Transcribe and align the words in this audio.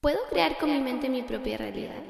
¿Puedo 0.00 0.18
crear 0.30 0.56
con 0.58 0.70
mi 0.70 0.78
mente 0.78 1.08
mi 1.08 1.22
propia 1.22 1.56
realidad? 1.58 2.04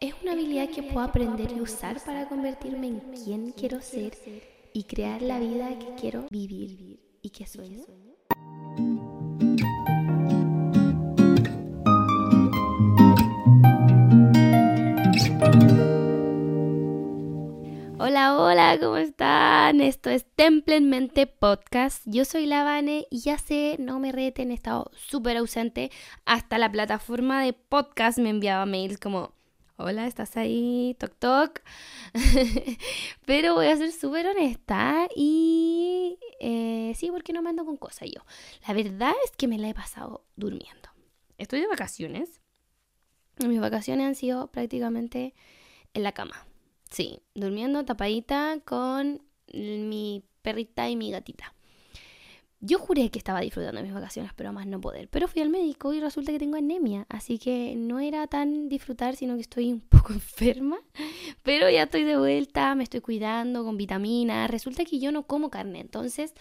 Es 0.00 0.12
una 0.22 0.32
habilidad 0.32 0.70
que 0.70 0.82
puedo 0.82 1.06
aprender 1.06 1.52
y 1.52 1.60
usar 1.60 2.02
para 2.04 2.28
convertirme 2.28 2.88
en 2.88 3.00
quien 3.12 3.52
quiero 3.52 3.80
ser 3.80 4.18
y 4.72 4.82
crear 4.82 5.22
la 5.22 5.38
vida 5.38 5.78
que 5.78 5.94
quiero 5.94 6.26
vivir 6.30 6.98
y 7.22 7.30
que 7.30 7.46
sueño. 7.46 7.84
Hola, 18.28 18.76
¿cómo 18.78 18.98
están? 18.98 19.80
Esto 19.80 20.10
es 20.10 20.26
Templenmente 20.34 21.26
Podcast. 21.26 22.02
Yo 22.04 22.26
soy 22.26 22.44
la 22.44 22.64
Vane 22.64 23.06
y 23.10 23.20
ya 23.20 23.38
sé, 23.38 23.76
no 23.78 23.98
me 23.98 24.12
reten, 24.12 24.50
he 24.50 24.54
estado 24.54 24.90
súper 24.94 25.38
ausente. 25.38 25.90
Hasta 26.26 26.58
la 26.58 26.70
plataforma 26.70 27.42
de 27.42 27.54
podcast 27.54 28.18
me 28.18 28.28
enviaba 28.28 28.66
mails 28.66 28.98
como, 28.98 29.32
hola, 29.76 30.06
¿estás 30.06 30.36
ahí? 30.36 30.94
Toc, 30.98 31.14
toc. 31.18 31.62
Pero 33.24 33.54
voy 33.54 33.68
a 33.68 33.76
ser 33.78 33.90
súper 33.90 34.26
honesta 34.26 35.08
y 35.16 36.18
eh, 36.40 36.92
sí, 36.96 37.10
porque 37.10 37.32
no 37.32 37.40
me 37.40 37.48
ando 37.48 37.64
con 37.64 37.78
cosas 37.78 38.10
yo. 38.14 38.22
La 38.68 38.74
verdad 38.74 39.14
es 39.24 39.30
que 39.30 39.48
me 39.48 39.56
la 39.56 39.70
he 39.70 39.74
pasado 39.74 40.26
durmiendo. 40.36 40.90
Estoy 41.38 41.60
de 41.62 41.68
vacaciones. 41.68 42.42
Mis 43.38 43.60
vacaciones 43.60 44.06
han 44.06 44.14
sido 44.14 44.48
prácticamente 44.48 45.32
en 45.94 46.02
la 46.02 46.12
cama 46.12 46.49
Sí, 46.90 47.20
durmiendo 47.34 47.84
tapadita 47.84 48.58
con 48.64 49.22
mi 49.52 50.24
perrita 50.42 50.88
y 50.88 50.96
mi 50.96 51.10
gatita. 51.10 51.54
Yo 52.62 52.78
juré 52.78 53.10
que 53.10 53.18
estaba 53.18 53.40
disfrutando 53.40 53.78
de 53.78 53.84
mis 53.84 53.94
vacaciones, 53.94 54.32
pero 54.36 54.52
más 54.52 54.66
no 54.66 54.82
poder. 54.82 55.08
Pero 55.08 55.28
fui 55.28 55.40
al 55.40 55.48
médico 55.48 55.94
y 55.94 56.00
resulta 56.00 56.30
que 56.30 56.38
tengo 56.38 56.56
anemia, 56.58 57.06
así 57.08 57.38
que 57.38 57.74
no 57.74 58.00
era 58.00 58.26
tan 58.26 58.68
disfrutar, 58.68 59.16
sino 59.16 59.34
que 59.36 59.40
estoy 59.40 59.72
un 59.72 59.80
poco 59.88 60.12
enferma. 60.12 60.78
Pero 61.42 61.70
ya 61.70 61.84
estoy 61.84 62.04
de 62.04 62.18
vuelta, 62.18 62.74
me 62.74 62.82
estoy 62.82 63.00
cuidando 63.00 63.64
con 63.64 63.78
vitaminas. 63.78 64.50
Resulta 64.50 64.84
que 64.84 64.98
yo 64.98 65.10
no 65.10 65.26
como 65.26 65.48
carne, 65.48 65.80
entonces 65.80 66.34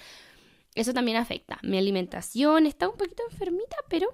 eso 0.75 0.93
también 0.93 1.17
afecta. 1.17 1.59
Mi 1.63 1.77
alimentación 1.77 2.65
está 2.65 2.89
un 2.89 2.97
poquito 2.97 3.23
enfermita, 3.31 3.77
pero 3.87 4.13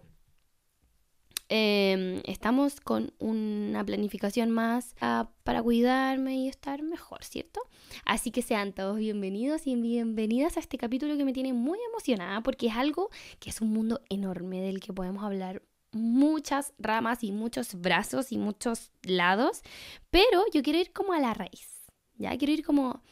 Em, 1.48 2.22
estamos 2.26 2.82
con 2.82 3.14
una 3.20 3.86
planificación 3.86 4.50
más 4.50 4.96
ah, 5.00 5.30
para 5.44 5.62
cuidarme 5.62 6.38
y 6.38 6.48
estar 6.48 6.82
mejor, 6.82 7.24
¿cierto? 7.24 7.62
Así 8.04 8.32
que 8.32 8.42
sean 8.42 8.74
todos 8.74 8.98
bienvenidos 8.98 9.68
y 9.68 9.76
bienvenidas 9.76 10.58
a 10.58 10.60
este 10.60 10.80
capítulo 10.80 11.18
que 11.18 11.24
me 11.24 11.34
tiene 11.34 11.54
muy 11.54 11.78
emocionada 11.92 12.42
porque 12.42 12.68
es 12.68 12.76
algo 12.76 13.12
que 13.40 13.52
es 13.52 13.62
un 13.62 13.72
mundo 13.72 14.02
enorme 14.10 14.60
del 14.60 14.80
que 14.80 14.92
podemos 14.92 15.24
hablar 15.24 15.62
muchas 15.92 16.74
ramas 16.80 17.24
y 17.24 17.32
muchos 17.32 17.76
brazos 17.76 18.32
y 18.32 18.40
muchos 18.40 18.92
lados, 19.04 19.62
pero 20.10 20.44
yo 20.52 20.64
quiero 20.64 20.80
ir 20.80 20.94
como 20.94 21.14
a 21.14 21.20
la 21.20 21.36
raíz, 21.36 21.84
¿ya? 22.18 22.36
Quiero 22.38 22.54
ir 22.54 22.66
como 22.66 23.04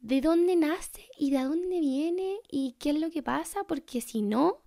de 0.00 0.20
dónde 0.20 0.56
nace 0.56 1.06
y 1.18 1.30
de 1.30 1.44
dónde 1.44 1.78
viene 1.78 2.38
y 2.50 2.74
qué 2.80 2.90
es 2.90 3.00
lo 3.00 3.10
que 3.10 3.22
pasa, 3.22 3.64
porque 3.64 4.00
si 4.00 4.22
no, 4.22 4.62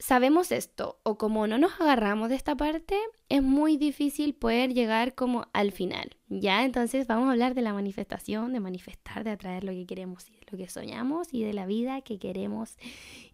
sabemos 0.00 0.50
esto 0.50 0.98
o 1.04 1.16
como 1.18 1.46
no 1.46 1.58
nos 1.58 1.80
agarramos 1.80 2.30
de 2.30 2.34
esta 2.34 2.56
parte, 2.56 2.98
es 3.28 3.42
muy 3.42 3.76
difícil 3.76 4.34
poder 4.34 4.72
llegar 4.72 5.14
como 5.14 5.46
al 5.52 5.70
final, 5.70 6.16
¿ya? 6.28 6.64
Entonces 6.64 7.06
vamos 7.06 7.28
a 7.28 7.32
hablar 7.32 7.54
de 7.54 7.62
la 7.62 7.74
manifestación, 7.74 8.52
de 8.52 8.60
manifestar, 8.60 9.22
de 9.22 9.30
atraer 9.30 9.62
lo 9.62 9.72
que 9.72 9.86
queremos 9.86 10.28
y 10.28 10.32
lo 10.50 10.58
que 10.58 10.68
soñamos 10.68 11.32
y 11.32 11.44
de 11.44 11.52
la 11.52 11.66
vida 11.66 12.00
que 12.00 12.18
queremos 12.18 12.76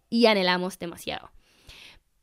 y 0.09 0.27
anhelamos 0.27 0.77
demasiado. 0.77 1.31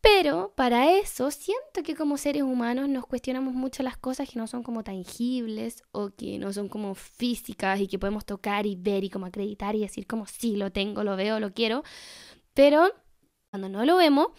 Pero 0.03 0.53
para 0.55 0.99
eso 0.99 1.31
siento 1.31 1.83
que 1.83 1.95
como 1.95 2.19
seres 2.19 2.43
humanos 2.43 2.91
nos 2.91 3.07
cuestionamos 3.07 3.55
mucho 3.55 3.83
las 3.83 3.97
cosas 3.97 4.29
que 4.29 4.39
no 4.39 4.47
son 4.47 4.63
como 4.63 4.85
tangibles 4.85 5.83
o 5.93 6.11
que 6.11 6.39
no 6.39 6.53
son 6.53 6.69
como 6.69 6.95
físicas 6.95 7.81
y 7.81 7.89
que 7.89 7.99
podemos 7.99 8.27
tocar 8.27 8.67
y 8.67 8.77
ver 8.77 9.05
y 9.05 9.09
como 9.09 9.25
acreditar 9.25 9.75
y 9.75 9.81
decir 9.81 10.07
como 10.07 10.27
sí, 10.27 10.57
lo 10.57 10.71
tengo, 10.71 11.05
lo 11.05 11.17
veo, 11.17 11.41
lo 11.41 11.55
quiero. 11.55 11.85
Pero 12.53 12.93
cuando 13.55 13.69
no 13.69 13.85
lo 13.85 13.95
vemos, 13.99 14.31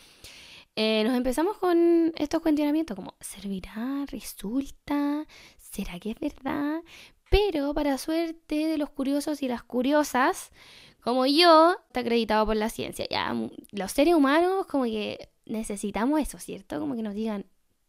eh, 0.75 1.01
nos 1.05 1.15
empezamos 1.15 1.57
con 1.57 2.11
estos 2.17 2.41
cuestionamientos 2.41 2.97
como, 2.97 3.15
¿servirá? 3.21 4.05
¿Resulta? 4.11 5.25
¿Será 5.57 6.01
que 6.01 6.11
es 6.11 6.19
verdad? 6.19 6.81
Pero 7.29 7.73
para 7.73 7.97
suerte 7.97 8.67
de 8.67 8.77
los 8.77 8.89
curiosos 8.89 9.41
y 9.41 9.47
las 9.47 9.63
curiosas, 9.63 10.51
como 10.99 11.25
yo, 11.25 11.77
está 11.87 12.01
acreditado 12.01 12.45
por 12.45 12.57
la 12.57 12.69
ciencia. 12.69 13.07
Ya, 13.09 13.33
los 13.71 13.91
seres 13.93 14.15
humanos 14.15 14.65
como 14.65 14.83
que 14.83 15.29
necesitamos 15.45 16.19
eso, 16.19 16.37
¿cierto? 16.37 16.77
Como 16.81 16.97
que 16.97 17.01
nos 17.01 17.15
digan, 17.15 17.45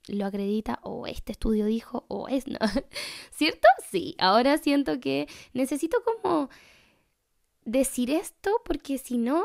lo 0.06 0.26
acredita 0.26 0.78
o 0.84 1.09
este 1.09 1.32
estudio 1.32 1.66
dijo 1.66 2.04
o 2.06 2.28
es, 2.28 2.47
¿no? 2.47 2.60
¿Cierto? 3.32 3.66
Sí, 3.91 4.15
ahora 4.20 4.59
siento 4.59 5.00
que 5.00 5.26
necesito 5.54 5.97
como 6.04 6.50
decir 7.65 8.12
esto 8.12 8.62
porque 8.65 8.97
si 8.98 9.19
no, 9.19 9.44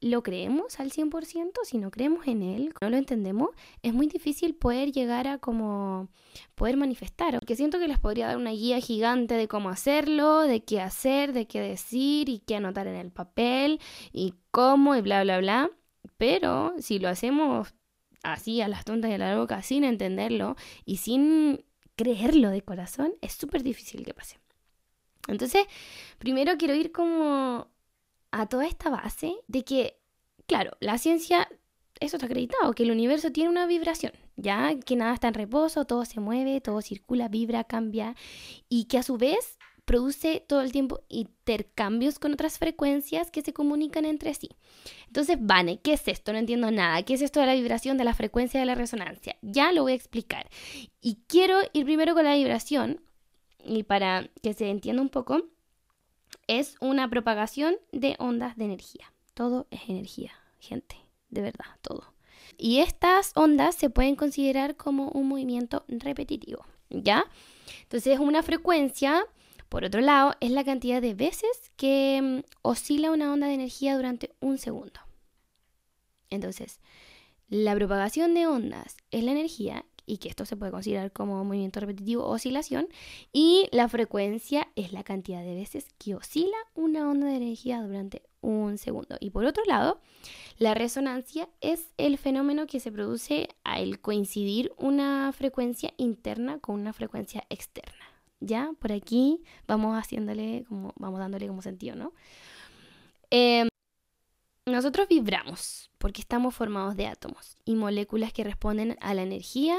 lo 0.00 0.22
creemos 0.22 0.78
al 0.78 0.90
100%, 0.90 1.52
si 1.64 1.78
no 1.78 1.90
creemos 1.90 2.26
en 2.26 2.42
él, 2.42 2.74
no 2.80 2.90
lo 2.90 2.96
entendemos, 2.96 3.50
es 3.82 3.94
muy 3.94 4.06
difícil 4.06 4.54
poder 4.54 4.92
llegar 4.92 5.26
a 5.26 5.38
como 5.38 6.08
poder 6.54 6.76
manifestar. 6.76 7.38
Porque 7.38 7.56
siento 7.56 7.78
que 7.78 7.88
les 7.88 7.98
podría 7.98 8.26
dar 8.26 8.36
una 8.36 8.50
guía 8.50 8.80
gigante 8.80 9.34
de 9.34 9.48
cómo 9.48 9.70
hacerlo, 9.70 10.42
de 10.42 10.64
qué 10.64 10.80
hacer, 10.80 11.32
de 11.32 11.46
qué 11.46 11.60
decir 11.60 12.28
y 12.28 12.40
qué 12.40 12.56
anotar 12.56 12.86
en 12.86 12.96
el 12.96 13.10
papel 13.10 13.80
y 14.12 14.34
cómo 14.50 14.94
y 14.96 15.00
bla, 15.00 15.22
bla, 15.22 15.38
bla. 15.38 15.70
Pero 16.18 16.74
si 16.78 16.98
lo 16.98 17.08
hacemos 17.08 17.74
así 18.22 18.60
a 18.60 18.68
las 18.68 18.84
tontas 18.84 19.10
y 19.10 19.14
a 19.14 19.18
la 19.18 19.38
boca, 19.38 19.62
sin 19.62 19.84
entenderlo 19.84 20.56
y 20.84 20.98
sin 20.98 21.64
creerlo 21.96 22.50
de 22.50 22.62
corazón, 22.62 23.14
es 23.22 23.32
súper 23.32 23.62
difícil 23.62 24.04
que 24.04 24.14
pase. 24.14 24.38
Entonces, 25.28 25.66
primero 26.18 26.56
quiero 26.56 26.74
ir 26.74 26.92
como 26.92 27.68
a 28.40 28.48
toda 28.48 28.66
esta 28.66 28.90
base 28.90 29.34
de 29.48 29.64
que, 29.64 29.98
claro, 30.46 30.76
la 30.80 30.98
ciencia, 30.98 31.48
eso 32.00 32.16
está 32.16 32.26
acreditado, 32.26 32.72
que 32.72 32.82
el 32.82 32.90
universo 32.90 33.30
tiene 33.32 33.50
una 33.50 33.66
vibración, 33.66 34.12
ya 34.36 34.78
que 34.80 34.96
nada 34.96 35.14
está 35.14 35.28
en 35.28 35.34
reposo, 35.34 35.84
todo 35.84 36.04
se 36.04 36.20
mueve, 36.20 36.60
todo 36.60 36.82
circula, 36.82 37.28
vibra, 37.28 37.64
cambia, 37.64 38.14
y 38.68 38.84
que 38.84 38.98
a 38.98 39.02
su 39.02 39.16
vez 39.16 39.58
produce 39.86 40.44
todo 40.46 40.60
el 40.60 40.72
tiempo 40.72 41.04
intercambios 41.08 42.18
con 42.18 42.32
otras 42.32 42.58
frecuencias 42.58 43.30
que 43.30 43.42
se 43.42 43.52
comunican 43.52 44.04
entre 44.04 44.34
sí. 44.34 44.50
Entonces, 45.06 45.38
Vane, 45.40 45.80
¿qué 45.80 45.92
es 45.92 46.08
esto? 46.08 46.32
No 46.32 46.38
entiendo 46.38 46.70
nada. 46.72 47.02
¿Qué 47.04 47.14
es 47.14 47.22
esto 47.22 47.38
de 47.38 47.46
la 47.46 47.54
vibración, 47.54 47.96
de 47.96 48.02
la 48.02 48.12
frecuencia, 48.12 48.58
de 48.58 48.66
la 48.66 48.74
resonancia? 48.74 49.36
Ya 49.42 49.72
lo 49.72 49.82
voy 49.82 49.92
a 49.92 49.94
explicar. 49.94 50.50
Y 51.00 51.20
quiero 51.28 51.60
ir 51.72 51.84
primero 51.84 52.14
con 52.14 52.24
la 52.24 52.34
vibración, 52.34 53.00
y 53.64 53.84
para 53.84 54.28
que 54.42 54.54
se 54.54 54.68
entienda 54.70 55.02
un 55.02 55.08
poco, 55.08 55.42
es 56.46 56.76
una 56.80 57.08
propagación 57.08 57.76
de 57.92 58.16
ondas 58.18 58.56
de 58.56 58.64
energía. 58.64 59.12
Todo 59.34 59.66
es 59.70 59.88
energía, 59.88 60.32
gente, 60.58 60.96
de 61.30 61.42
verdad, 61.42 61.66
todo. 61.82 62.14
Y 62.56 62.78
estas 62.80 63.32
ondas 63.34 63.74
se 63.74 63.90
pueden 63.90 64.16
considerar 64.16 64.76
como 64.76 65.08
un 65.08 65.28
movimiento 65.28 65.84
repetitivo, 65.88 66.64
¿ya? 66.88 67.26
Entonces, 67.82 68.18
una 68.18 68.42
frecuencia, 68.42 69.26
por 69.68 69.84
otro 69.84 70.00
lado, 70.00 70.34
es 70.40 70.50
la 70.50 70.64
cantidad 70.64 71.02
de 71.02 71.14
veces 71.14 71.70
que 71.76 72.20
mm, 72.22 72.40
oscila 72.62 73.10
una 73.10 73.32
onda 73.32 73.48
de 73.48 73.54
energía 73.54 73.96
durante 73.96 74.34
un 74.40 74.58
segundo. 74.58 75.00
Entonces, 76.30 76.80
la 77.48 77.74
propagación 77.74 78.34
de 78.34 78.46
ondas 78.46 78.96
es 79.10 79.22
la 79.22 79.32
energía 79.32 79.84
y 80.06 80.18
que 80.18 80.28
esto 80.28 80.46
se 80.46 80.56
puede 80.56 80.72
considerar 80.72 81.12
como 81.12 81.44
movimiento 81.44 81.80
repetitivo 81.80 82.24
o 82.24 82.30
oscilación. 82.30 82.88
Y 83.32 83.68
la 83.72 83.88
frecuencia 83.88 84.68
es 84.76 84.92
la 84.92 85.02
cantidad 85.02 85.42
de 85.42 85.54
veces 85.54 85.88
que 85.98 86.14
oscila 86.14 86.56
una 86.74 87.10
onda 87.10 87.26
de 87.26 87.36
energía 87.36 87.82
durante 87.82 88.22
un 88.40 88.78
segundo. 88.78 89.16
Y 89.20 89.30
por 89.30 89.44
otro 89.44 89.64
lado, 89.66 90.00
la 90.58 90.74
resonancia 90.74 91.48
es 91.60 91.88
el 91.98 92.16
fenómeno 92.16 92.66
que 92.66 92.80
se 92.80 92.92
produce 92.92 93.48
al 93.64 94.00
coincidir 94.00 94.72
una 94.78 95.32
frecuencia 95.32 95.92
interna 95.96 96.58
con 96.60 96.80
una 96.80 96.92
frecuencia 96.92 97.44
externa. 97.50 97.92
Ya, 98.40 98.70
por 98.78 98.92
aquí 98.92 99.42
vamos 99.66 99.98
haciéndole 99.98 100.64
como, 100.68 100.92
vamos 100.96 101.18
dándole 101.18 101.48
como 101.48 101.62
sentido, 101.62 101.96
¿no? 101.96 102.12
Em, 103.30 103.68
nosotros 104.66 105.06
vibramos 105.08 105.90
porque 105.98 106.20
estamos 106.20 106.54
formados 106.54 106.96
de 106.96 107.06
átomos 107.06 107.56
y 107.64 107.76
moléculas 107.76 108.32
que 108.32 108.44
responden 108.44 108.96
a 109.00 109.14
la 109.14 109.22
energía 109.22 109.78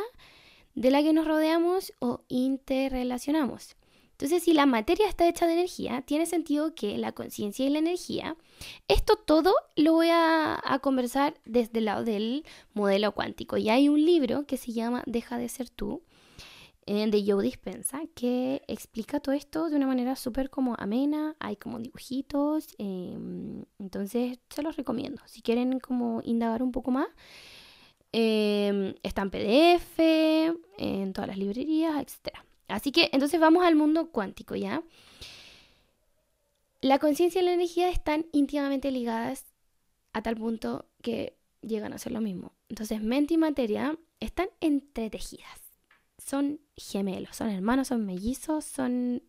de 0.75 0.91
la 0.91 1.03
que 1.03 1.11
nos 1.11 1.27
rodeamos 1.27 1.93
o 1.99 2.21
interrelacionamos. 2.29 3.75
Entonces, 4.11 4.43
si 4.43 4.53
la 4.53 4.65
materia 4.65 5.07
está 5.07 5.27
hecha 5.27 5.45
de 5.45 5.53
energía, 5.53 6.01
tiene 6.01 6.25
sentido 6.25 6.73
que 6.73 6.97
la 6.97 7.11
conciencia 7.11 7.65
y 7.65 7.69
la 7.69 7.79
energía, 7.79 8.35
esto 8.87 9.15
todo 9.15 9.53
lo 9.75 9.93
voy 9.93 10.07
a, 10.11 10.79
conversar 10.81 11.35
desde 11.45 11.79
el 11.79 11.85
lado 11.85 12.03
del 12.03 12.43
modelo 12.73 13.11
cuántico. 13.11 13.57
Y 13.57 13.69
hay 13.69 13.89
un 13.89 14.03
libro 14.03 14.47
que 14.47 14.57
se 14.57 14.71
llama 14.71 15.03
Deja 15.05 15.37
de 15.37 15.49
ser 15.49 15.69
tú, 15.69 16.01
de 16.87 17.23
Joe 17.27 17.43
Dispensa 17.43 18.01
que 18.15 18.63
explica 18.67 19.19
todo 19.19 19.35
esto 19.35 19.69
de 19.69 19.75
una 19.75 19.87
manera 19.87 20.15
súper 20.15 20.49
como 20.49 20.75
amena, 20.79 21.35
hay 21.39 21.57
como 21.57 21.79
dibujitos, 21.79 22.75
em, 22.77 23.65
entonces 23.77 24.39
se 24.49 24.63
los 24.63 24.77
recomiendo. 24.77 25.21
Si 25.25 25.41
quieren 25.41 25.79
como 25.79 26.21
indagar 26.23 26.63
un 26.63 26.71
poco 26.71 26.91
más, 26.91 27.07
Em, 28.11 28.95
está 29.03 29.21
en 29.21 29.29
PDF, 29.29 29.99
en 30.77 31.13
todas 31.13 31.27
las 31.27 31.37
librerías, 31.37 31.95
etc. 31.97 32.35
Así 32.67 32.91
que 32.91 33.09
entonces 33.13 33.39
vamos 33.39 33.63
al 33.63 33.75
mundo 33.75 34.09
cuántico, 34.11 34.55
¿ya? 34.55 34.83
La 36.81 36.99
conciencia 36.99 37.41
y 37.41 37.45
la 37.45 37.53
energía 37.53 37.89
están 37.89 38.27
íntimamente 38.31 38.91
ligadas 38.91 39.45
a 40.13 40.21
tal 40.21 40.37
punto 40.37 40.85
que 41.01 41.37
llegan 41.61 41.93
a 41.93 41.97
ser 41.97 42.11
lo 42.11 42.21
mismo. 42.21 42.53
Entonces, 42.69 43.01
mente 43.01 43.33
y 43.33 43.37
materia 43.37 43.97
están 44.19 44.49
entretejidas. 44.61 45.66
Son 46.17 46.59
gemelos, 46.75 47.35
son 47.35 47.49
hermanos, 47.49 47.89
son 47.89 48.05
mellizos, 48.05 48.65
son 48.65 49.23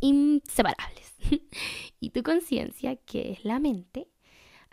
inseparables. 0.00 1.12
y 2.00 2.10
tu 2.10 2.22
conciencia, 2.22 2.96
que 2.96 3.32
es 3.32 3.44
la 3.44 3.58
mente, 3.58 4.08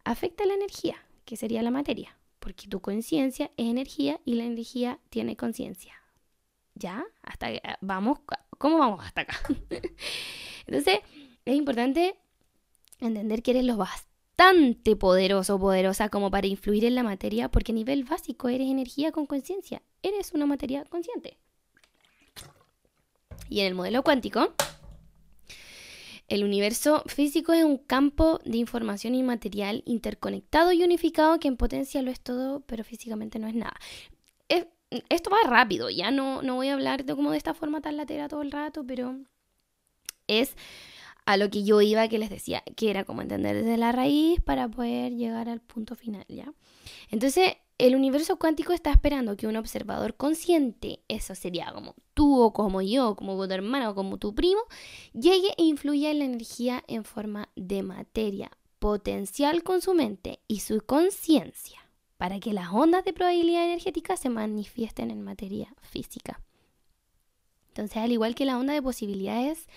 afecta 0.03 0.45
la 0.45 0.53
energía, 0.53 0.95
que 1.25 1.35
sería 1.35 1.63
la 1.63 1.71
materia, 1.71 2.17
porque 2.39 2.67
tu 2.67 2.81
conciencia 2.81 3.51
es 3.57 3.67
energía 3.67 4.21
y 4.25 4.35
la 4.35 4.45
energía 4.45 4.99
tiene 5.09 5.35
conciencia. 5.35 5.93
¿Ya? 6.75 7.05
Hasta 7.23 7.49
vamos, 7.81 8.19
¿cómo 8.57 8.77
vamos 8.77 9.03
hasta 9.05 9.21
acá? 9.21 9.37
Entonces, 10.67 10.99
es 11.45 11.55
importante 11.55 12.15
entender 12.99 13.41
que 13.41 13.51
eres 13.51 13.63
lo 13.63 13.77
bastante 13.77 14.95
poderoso 14.95 15.55
o 15.55 15.59
poderosa 15.59 16.09
como 16.09 16.29
para 16.29 16.47
influir 16.47 16.83
en 16.85 16.95
la 16.95 17.03
materia, 17.03 17.49
porque 17.49 17.71
a 17.71 17.75
nivel 17.75 18.03
básico 18.03 18.49
eres 18.49 18.69
energía 18.69 19.11
con 19.11 19.25
conciencia, 19.25 19.81
eres 20.03 20.33
una 20.33 20.45
materia 20.45 20.83
consciente. 20.85 21.37
Y 23.49 23.61
en 23.61 23.67
el 23.67 23.75
modelo 23.75 24.03
cuántico, 24.03 24.53
el 26.27 26.43
universo 26.43 27.03
físico 27.05 27.53
es 27.53 27.63
un 27.63 27.77
campo 27.77 28.39
de 28.45 28.57
información 28.57 29.13
inmaterial 29.13 29.83
interconectado 29.85 30.71
y 30.71 30.83
unificado 30.83 31.39
que 31.39 31.47
en 31.47 31.57
potencia 31.57 32.01
lo 32.01 32.11
es 32.11 32.19
todo, 32.19 32.61
pero 32.61 32.83
físicamente 32.83 33.39
no 33.39 33.47
es 33.47 33.55
nada. 33.55 33.77
esto 35.09 35.29
va 35.29 35.37
rápido, 35.47 35.89
ya 35.89 36.11
no, 36.11 36.41
no 36.41 36.55
voy 36.55 36.69
a 36.69 36.73
hablar 36.73 37.05
de 37.05 37.15
como 37.15 37.31
de 37.31 37.37
esta 37.37 37.53
forma 37.53 37.81
tan 37.81 37.97
lateral 37.97 38.29
todo 38.29 38.41
el 38.41 38.51
rato, 38.51 38.85
pero 38.85 39.17
es 40.27 40.55
a 41.25 41.37
lo 41.37 41.49
que 41.49 41.63
yo 41.63 41.81
iba 41.81 42.07
que 42.07 42.19
les 42.19 42.29
decía, 42.29 42.63
que 42.75 42.89
era 42.89 43.03
como 43.03 43.21
entender 43.21 43.55
desde 43.55 43.77
la 43.77 43.91
raíz 43.91 44.39
para 44.41 44.67
poder 44.67 45.13
llegar 45.13 45.49
al 45.49 45.59
punto 45.59 45.95
final, 45.95 46.25
¿ya? 46.27 46.53
Entonces, 47.09 47.55
el 47.77 47.95
universo 47.95 48.37
cuántico 48.37 48.73
está 48.73 48.91
esperando 48.91 49.35
que 49.35 49.47
un 49.47 49.57
observador 49.57 50.15
consciente, 50.15 51.01
eso 51.07 51.35
sería 51.35 51.71
como 51.73 51.95
tú 52.13 52.41
o 52.41 52.53
como 52.53 52.81
yo, 52.81 53.15
como 53.15 53.35
tu 53.35 53.53
hermano 53.53 53.91
o 53.91 53.95
como 53.95 54.17
tu 54.17 54.33
primo, 54.33 54.61
llegue 55.13 55.49
e 55.57 55.63
influya 55.63 56.11
en 56.11 56.19
la 56.19 56.25
energía 56.25 56.83
en 56.87 57.03
forma 57.03 57.49
de 57.55 57.83
materia 57.83 58.51
potencial 58.79 59.63
con 59.63 59.81
su 59.81 59.93
mente 59.93 60.39
y 60.47 60.59
su 60.59 60.81
conciencia 60.81 61.79
para 62.17 62.39
que 62.39 62.53
las 62.53 62.71
ondas 62.71 63.03
de 63.03 63.13
probabilidad 63.13 63.65
energética 63.65 64.15
se 64.15 64.29
manifiesten 64.29 65.11
en 65.11 65.21
materia 65.21 65.73
física. 65.81 66.41
Entonces, 67.67 67.97
al 67.97 68.11
igual 68.11 68.35
que 68.35 68.45
la 68.45 68.57
onda 68.57 68.73
de 68.73 68.81
posibilidades 68.81 69.67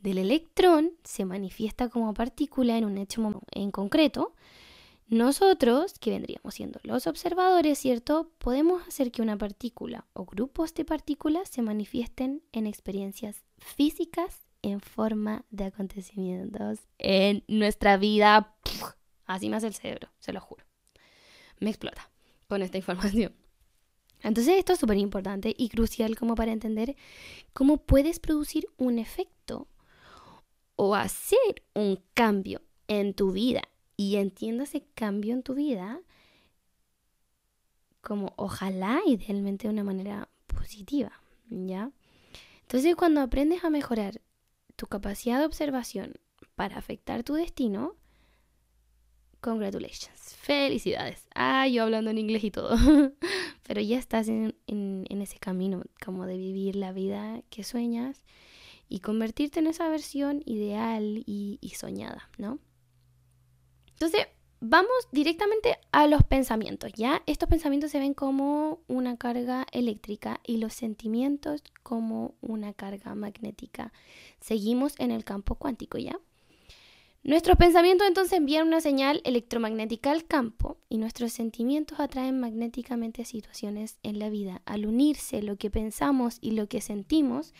del 0.00 0.18
electrón 0.18 0.92
se 1.04 1.24
manifiesta 1.24 1.88
como 1.88 2.12
partícula 2.12 2.76
en 2.76 2.84
un 2.84 2.98
hecho 2.98 3.40
en 3.52 3.70
concreto, 3.70 4.34
nosotros, 5.08 5.98
que 6.00 6.10
vendríamos 6.10 6.54
siendo 6.54 6.80
los 6.82 7.06
observadores, 7.06 7.78
¿cierto? 7.78 8.32
Podemos 8.38 8.86
hacer 8.88 9.12
que 9.12 9.22
una 9.22 9.38
partícula 9.38 10.06
o 10.12 10.24
grupos 10.24 10.74
de 10.74 10.84
partículas 10.84 11.48
se 11.48 11.62
manifiesten 11.62 12.42
en 12.52 12.66
experiencias 12.66 13.44
físicas 13.58 14.46
en 14.62 14.80
forma 14.80 15.44
de 15.50 15.64
acontecimientos 15.64 16.80
en 16.98 17.44
nuestra 17.46 17.96
vida. 17.96 18.56
Así 19.26 19.48
me 19.48 19.56
hace 19.56 19.68
el 19.68 19.74
cerebro, 19.74 20.08
se 20.18 20.32
lo 20.32 20.40
juro. 20.40 20.64
Me 21.60 21.70
explota 21.70 22.10
con 22.48 22.62
esta 22.62 22.76
información. 22.78 23.32
Entonces 24.22 24.58
esto 24.58 24.72
es 24.72 24.80
súper 24.80 24.98
importante 24.98 25.54
y 25.56 25.68
crucial 25.68 26.16
como 26.16 26.34
para 26.34 26.50
entender 26.50 26.96
cómo 27.52 27.76
puedes 27.76 28.18
producir 28.18 28.66
un 28.76 28.98
efecto 28.98 29.68
o 30.74 30.96
hacer 30.96 31.62
un 31.74 32.02
cambio 32.12 32.62
en 32.88 33.14
tu 33.14 33.30
vida 33.30 33.62
y 33.96 34.16
entiendo 34.16 34.64
ese 34.64 34.84
cambio 34.94 35.34
en 35.34 35.42
tu 35.42 35.54
vida 35.54 36.00
como 38.00 38.32
ojalá 38.36 39.00
idealmente 39.06 39.66
de 39.66 39.72
una 39.74 39.82
manera 39.82 40.28
positiva, 40.46 41.12
¿ya? 41.50 41.90
Entonces 42.62 42.94
cuando 42.94 43.20
aprendes 43.20 43.64
a 43.64 43.70
mejorar 43.70 44.20
tu 44.76 44.86
capacidad 44.86 45.40
de 45.40 45.46
observación 45.46 46.14
para 46.54 46.76
afectar 46.76 47.24
tu 47.24 47.34
destino, 47.34 47.96
congratulations, 49.40 50.36
felicidades. 50.36 51.26
Ah, 51.34 51.66
yo 51.66 51.82
hablando 51.82 52.10
en 52.10 52.18
inglés 52.18 52.44
y 52.44 52.50
todo, 52.50 52.76
pero 53.66 53.80
ya 53.80 53.98
estás 53.98 54.28
en, 54.28 54.54
ese 55.08 55.38
camino 55.38 55.82
como 56.04 56.26
de 56.26 56.36
vivir 56.36 56.76
la 56.76 56.92
vida 56.92 57.42
que 57.50 57.64
sueñas 57.64 58.22
y 58.88 59.00
convertirte 59.00 59.58
en 59.58 59.66
esa 59.66 59.88
versión 59.88 60.42
ideal 60.44 61.24
y 61.26 61.72
soñada, 61.76 62.30
¿no? 62.38 62.60
Entonces, 63.96 64.26
vamos 64.60 65.08
directamente 65.10 65.78
a 65.90 66.06
los 66.06 66.22
pensamientos, 66.22 66.92
¿ya? 66.94 67.22
Estos 67.24 67.48
pensamientos 67.48 67.90
se 67.90 67.98
ven 67.98 68.12
como 68.12 68.80
una 68.88 69.16
carga 69.16 69.66
eléctrica 69.72 70.40
y 70.46 70.58
los 70.58 70.74
sentimientos 70.74 71.62
como 71.82 72.34
una 72.42 72.74
carga 72.74 73.14
magnética. 73.14 73.94
Seguimos 74.38 74.94
en 74.98 75.12
el 75.12 75.24
campo 75.24 75.54
cuántico, 75.54 75.96
¿ya? 75.96 76.18
Nuestros 77.22 77.56
pensamientos 77.56 78.06
entonces 78.06 78.34
envían 78.34 78.68
una 78.68 78.82
señal 78.82 79.22
electromagnética 79.24 80.12
al 80.12 80.26
campo 80.26 80.76
y 80.90 80.98
nuestros 80.98 81.32
sentimientos 81.32 81.98
atraen 81.98 82.38
magnéticamente 82.38 83.24
situaciones 83.24 83.98
en 84.02 84.18
la 84.18 84.28
vida. 84.28 84.60
Al 84.66 84.84
unirse 84.84 85.42
lo 85.42 85.56
que 85.56 85.70
pensamos 85.70 86.36
y 86.42 86.50
lo 86.50 86.68
que 86.68 86.82
sentimos, 86.82 87.54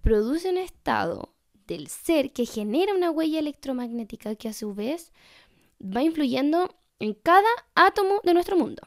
produce 0.00 0.48
un 0.48 0.58
estado 0.58 1.34
del 1.66 1.88
ser 1.88 2.32
que 2.32 2.46
genera 2.46 2.94
una 2.94 3.10
huella 3.10 3.38
electromagnética 3.38 4.34
que 4.34 4.48
a 4.48 4.52
su 4.52 4.74
vez 4.74 5.12
va 5.82 6.02
influyendo 6.02 6.74
en 6.98 7.14
cada 7.14 7.48
átomo 7.74 8.20
de 8.24 8.34
nuestro 8.34 8.56
mundo. 8.56 8.82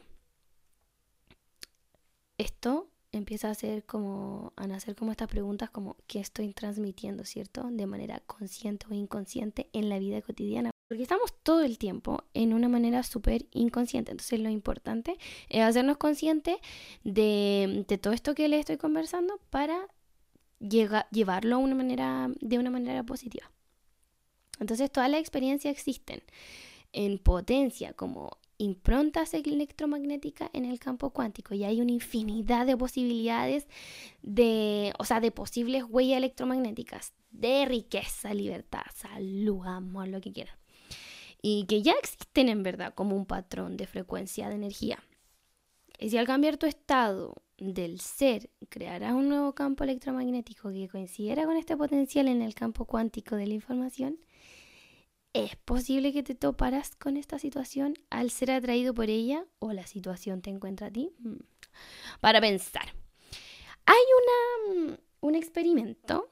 Esto 2.37 2.89
empieza 3.11 3.49
a 3.49 3.55
ser 3.55 3.85
como 3.85 4.53
a 4.55 4.67
nacer 4.67 4.95
como 4.95 5.11
estas 5.11 5.29
preguntas 5.29 5.69
como 5.69 5.95
qué 6.07 6.19
estoy 6.19 6.53
transmitiendo, 6.53 7.23
¿cierto? 7.23 7.69
De 7.71 7.85
manera 7.87 8.21
consciente 8.21 8.85
o 8.89 8.93
inconsciente 8.93 9.69
en 9.73 9.89
la 9.89 9.99
vida 9.99 10.21
cotidiana. 10.21 10.71
Porque 10.87 11.03
estamos 11.03 11.33
todo 11.41 11.63
el 11.63 11.77
tiempo 11.77 12.23
en 12.33 12.53
una 12.53 12.69
manera 12.69 13.03
súper 13.03 13.47
inconsciente. 13.51 14.11
Entonces 14.11 14.39
lo 14.39 14.49
importante 14.49 15.17
es 15.49 15.61
hacernos 15.61 15.97
conscientes 15.97 16.57
de, 17.03 17.85
de, 17.87 17.97
todo 17.97 18.13
esto 18.13 18.35
que 18.35 18.47
le 18.47 18.59
estoy 18.59 18.77
conversando 18.77 19.39
para 19.49 19.87
llevarlo 20.59 21.55
a 21.55 21.59
una 21.59 21.75
manera, 21.75 22.29
de 22.39 22.59
una 22.59 22.69
manera 22.69 23.03
positiva. 23.03 23.51
Entonces 24.59 24.91
todas 24.91 25.09
las 25.09 25.19
experiencias 25.19 25.73
existen 25.73 26.21
en 26.95 27.19
potencia 27.19 27.93
como 27.93 28.37
improntas 28.57 29.33
electromagnéticas 29.33 30.49
en 30.53 30.63
el 30.63 30.79
campo 30.79 31.09
cuántico 31.09 31.53
y 31.53 31.65
hay 31.65 31.81
una 31.81 31.91
infinidad 31.91 32.65
de 32.65 32.77
posibilidades 32.77 33.67
de, 34.21 34.93
o 34.97 35.03
sea, 35.03 35.19
de 35.19 35.31
posibles 35.31 35.83
huellas 35.89 36.17
electromagnéticas 36.17 37.13
de 37.31 37.65
riqueza, 37.65 38.33
libertad, 38.33 38.83
salud, 38.95 39.67
amor, 39.67 40.07
lo 40.07 40.21
que 40.21 40.31
quieran. 40.31 40.55
Y 41.41 41.65
que 41.65 41.81
ya 41.81 41.91
existen 41.99 42.47
en 42.47 42.63
verdad 42.63 42.93
como 42.95 43.17
un 43.17 43.25
patrón 43.25 43.75
de 43.75 43.87
frecuencia 43.87 44.47
de 44.47 44.55
energía. 44.55 45.03
Y 45.99 46.09
si 46.09 46.17
al 46.17 46.25
cambiar 46.25 46.55
tu 46.55 46.65
estado 46.65 47.35
del 47.57 47.99
ser 47.99 48.49
crearás 48.69 49.13
un 49.13 49.27
nuevo 49.27 49.53
campo 49.53 49.83
electromagnético 49.83 50.71
que 50.71 50.87
coincidiera 50.87 51.45
con 51.45 51.57
este 51.57 51.75
potencial 51.75 52.29
en 52.29 52.41
el 52.41 52.55
campo 52.55 52.85
cuántico 52.85 53.35
de 53.35 53.47
la 53.47 53.53
información, 53.53 54.17
¿Es 55.35 55.57
posible 55.57 56.13
que 56.13 56.23
te 56.23 56.33
toparas 56.33 56.95
con 56.95 57.17
esta 57.17 57.39
situación 57.39 57.95
al 58.09 58.31
ser 58.31 58.51
atraído 58.51 58.93
por 58.93 59.09
ella 59.09 59.45
o 59.59 59.73
la 59.73 59.85
situación 59.85 60.41
te 60.41 60.49
encuentra 60.49 60.87
a 60.87 60.91
ti? 60.91 61.11
Mm. 61.19 61.35
Para 62.21 62.39
pensar. 62.39 62.95
Hay 63.85 64.03
una, 64.21 64.93
mm, 64.93 64.97
un 65.19 65.35
experimento 65.35 66.29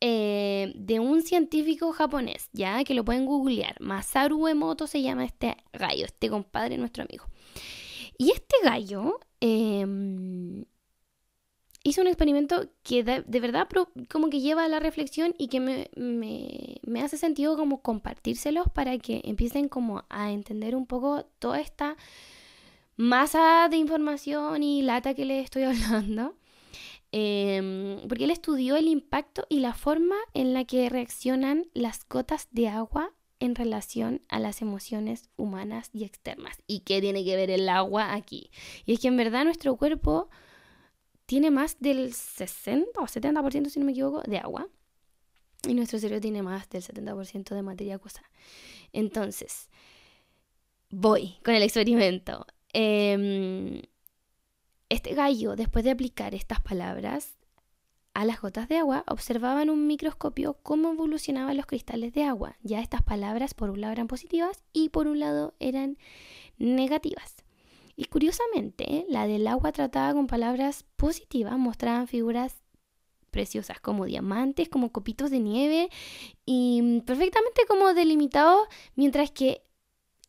eh, 0.00 0.72
de 0.76 1.00
un 1.00 1.22
científico 1.22 1.90
japonés, 1.90 2.48
ya 2.52 2.84
que 2.84 2.94
lo 2.94 3.04
pueden 3.04 3.26
googlear. 3.26 3.74
Masaru 3.80 4.46
Emoto 4.46 4.86
se 4.86 5.02
llama 5.02 5.24
este 5.24 5.56
gallo, 5.72 6.04
este 6.04 6.30
compadre, 6.30 6.78
nuestro 6.78 7.02
amigo. 7.02 7.26
Y 8.18 8.30
este 8.30 8.54
gallo 8.62 9.18
em, 9.40 10.64
hizo 11.84 12.00
un 12.00 12.06
experimento 12.06 12.68
que 12.82 13.02
de, 13.02 13.40
verdad 13.40 13.68
como 14.08 14.30
que 14.30 14.40
lleva 14.40 14.64
a 14.64 14.68
la 14.68 14.80
reflexión 14.80 15.34
y 15.38 15.48
que 15.48 15.60
me, 15.60 15.90
me, 15.96 17.02
hace 17.02 17.16
sentido 17.16 17.56
como 17.56 17.82
compartírselos 17.82 18.68
para 18.72 18.98
que 18.98 19.20
empiecen 19.24 19.68
como 19.68 20.04
a 20.08 20.30
entender 20.30 20.76
un 20.76 20.86
poco 20.86 21.24
toda 21.38 21.60
esta 21.60 21.96
masa 22.96 23.68
de 23.68 23.76
información 23.76 24.62
y 24.62 24.82
lata 24.82 25.14
que 25.14 25.24
les 25.24 25.44
estoy 25.44 25.62
hablando. 25.64 26.34
Em, 27.14 27.98
porque 28.08 28.24
él 28.24 28.30
estudió 28.30 28.76
el 28.76 28.88
impacto 28.88 29.44
y 29.50 29.60
la 29.60 29.74
forma 29.74 30.16
en 30.32 30.54
la 30.54 30.64
que 30.64 30.88
reaccionan 30.88 31.66
las 31.74 32.08
gotas 32.08 32.48
de 32.52 32.68
agua 32.68 33.12
en 33.38 33.54
relación 33.54 34.22
a 34.28 34.38
las 34.38 34.62
emociones 34.62 35.28
humanas 35.36 35.90
y 35.92 36.04
externas. 36.04 36.62
¿Y 36.66 36.80
qué 36.80 37.02
tiene 37.02 37.22
que 37.24 37.36
ver 37.36 37.50
el 37.50 37.68
agua 37.68 38.14
aquí? 38.14 38.50
Y 38.86 38.94
es 38.94 39.00
que 39.00 39.08
en 39.08 39.16
verdad 39.18 39.44
nuestro 39.44 39.76
cuerpo 39.76 40.30
tiene 41.32 41.50
más 41.50 41.78
del 41.80 42.12
60 42.12 43.00
o 43.00 43.04
70%, 43.04 43.70
si 43.70 43.78
no 43.78 43.86
me 43.86 43.92
equivoco, 43.92 44.20
de 44.20 44.36
agua. 44.36 44.68
Y 45.66 45.72
nuestro 45.72 45.98
cerebro 45.98 46.20
tiene 46.20 46.42
más 46.42 46.68
del 46.68 46.82
70% 46.82 47.54
de 47.54 47.62
materia 47.62 47.94
acuosa. 47.94 48.20
Entonces, 48.92 49.70
voy 50.90 51.36
con 51.42 51.54
el 51.54 51.62
experimento. 51.62 52.46
Em, 52.74 53.80
este 54.90 55.14
gallo, 55.14 55.56
después 55.56 55.86
de 55.86 55.92
aplicar 55.92 56.34
estas 56.34 56.60
palabras 56.60 57.38
a 58.12 58.26
las 58.26 58.42
gotas 58.42 58.68
de 58.68 58.76
agua, 58.76 59.02
observaba 59.08 59.62
en 59.62 59.70
un 59.70 59.86
microscopio 59.86 60.58
cómo 60.62 60.92
evolucionaban 60.92 61.56
los 61.56 61.64
cristales 61.64 62.12
de 62.12 62.24
agua. 62.24 62.58
Ya 62.62 62.82
estas 62.82 63.02
palabras 63.02 63.54
por 63.54 63.70
un 63.70 63.80
lado 63.80 63.94
eran 63.94 64.06
positivas 64.06 64.62
y 64.74 64.90
por 64.90 65.06
un 65.06 65.18
lado 65.18 65.54
eran 65.60 65.96
negativas. 66.58 67.41
Y 67.96 68.06
curiosamente, 68.06 69.04
la 69.08 69.26
del 69.26 69.46
agua 69.46 69.72
tratada 69.72 70.14
con 70.14 70.26
palabras 70.26 70.84
positivas 70.96 71.58
mostraban 71.58 72.08
figuras 72.08 72.62
preciosas 73.30 73.80
como 73.80 74.04
diamantes, 74.04 74.68
como 74.68 74.92
copitos 74.92 75.30
de 75.30 75.40
nieve 75.40 75.88
y 76.44 77.00
perfectamente 77.06 77.62
como 77.66 77.94
delimitados, 77.94 78.68
mientras 78.94 79.30
que 79.30 79.64